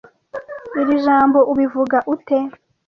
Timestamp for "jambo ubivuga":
1.05-1.97